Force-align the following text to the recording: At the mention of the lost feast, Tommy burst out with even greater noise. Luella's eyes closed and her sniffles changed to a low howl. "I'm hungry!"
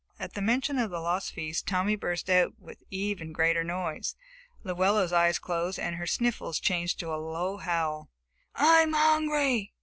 At 0.19 0.33
the 0.33 0.41
mention 0.41 0.79
of 0.79 0.89
the 0.89 0.99
lost 0.99 1.31
feast, 1.31 1.67
Tommy 1.67 1.95
burst 1.95 2.27
out 2.27 2.53
with 2.57 2.81
even 2.89 3.31
greater 3.33 3.63
noise. 3.63 4.15
Luella's 4.63 5.13
eyes 5.13 5.37
closed 5.37 5.77
and 5.77 5.97
her 5.97 6.07
sniffles 6.07 6.59
changed 6.59 6.99
to 7.01 7.13
a 7.13 7.21
low 7.21 7.57
howl. 7.57 8.09
"I'm 8.55 8.93
hungry!" 8.93 9.75